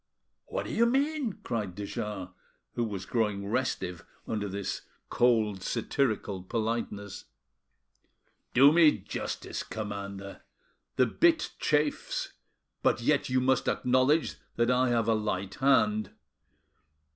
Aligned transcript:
"What 0.47 0.65
do 0.65 0.71
you 0.73 0.87
mean?" 0.87 1.33
cried 1.43 1.75
de 1.75 1.85
Jars, 1.85 2.29
who 2.73 2.83
was 2.83 3.05
growing 3.05 3.45
restive 3.45 4.03
under 4.27 4.47
this 4.49 4.81
cold, 5.11 5.61
satirical 5.61 6.41
politeness. 6.41 7.25
"Do 8.55 8.71
me 8.71 8.97
justice, 8.97 9.61
commander. 9.61 10.41
The 10.95 11.05
bit 11.05 11.51
chafes, 11.59 12.33
but 12.81 12.99
yet 13.03 13.29
you 13.29 13.39
must 13.39 13.67
acknowledge 13.67 14.37
that 14.55 14.71
I 14.71 14.89
have 14.89 15.07
a 15.07 15.13
light 15.13 15.53
hand. 15.61 16.09